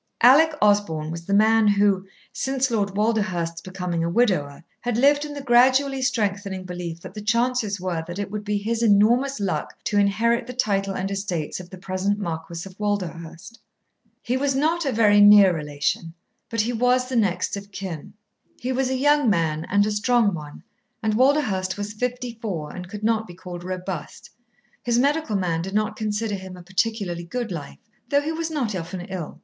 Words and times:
Alec 0.23 0.55
Osborn 0.63 1.11
was 1.11 1.25
the 1.27 1.33
man 1.35 1.67
who, 1.67 2.03
since 2.33 2.71
Lord 2.71 2.95
Walderhurst's 2.97 3.61
becoming 3.61 4.03
a 4.03 4.09
widower, 4.09 4.63
had 4.79 4.97
lived 4.97 5.25
in 5.25 5.35
the 5.35 5.43
gradually 5.43 6.01
strengthening 6.01 6.63
belief 6.63 6.99
that 7.01 7.13
the 7.13 7.21
chances 7.21 7.79
were 7.79 8.03
that 8.07 8.17
it 8.17 8.31
would 8.31 8.43
be 8.43 8.57
his 8.57 8.81
enormous 8.81 9.39
luck 9.39 9.75
to 9.83 9.99
inherit 9.99 10.47
the 10.47 10.53
title 10.55 10.95
and 10.95 11.11
estates 11.11 11.59
of 11.59 11.69
the 11.69 11.77
present 11.77 12.17
Marquis 12.17 12.65
of 12.67 12.75
Walderhurst. 12.79 13.59
He 14.23 14.37
was 14.37 14.55
not 14.55 14.85
a 14.87 14.91
very 14.91 15.21
near 15.21 15.55
relation, 15.55 16.15
but 16.49 16.61
he 16.61 16.73
was 16.73 17.07
the 17.07 17.15
next 17.15 17.55
of 17.55 17.71
kin. 17.71 18.13
He 18.59 18.71
was 18.71 18.89
a 18.89 18.95
young 18.95 19.29
man 19.29 19.67
and 19.69 19.85
a 19.85 19.91
strong 19.91 20.33
one, 20.33 20.63
and 21.03 21.13
Walderhurst 21.13 21.77
was 21.77 21.93
fifty 21.93 22.39
four 22.41 22.75
and 22.75 22.89
could 22.89 23.03
not 23.03 23.27
be 23.27 23.35
called 23.35 23.63
robust. 23.63 24.31
His 24.81 24.97
medical 24.97 25.35
man 25.35 25.61
did 25.61 25.75
not 25.75 25.95
consider 25.95 26.33
him 26.33 26.57
a 26.57 26.63
particularly 26.63 27.23
good 27.25 27.51
life, 27.51 27.77
though 28.09 28.21
he 28.21 28.31
was 28.31 28.49
not 28.49 28.73
often 28.73 29.01
ill. 29.01 29.39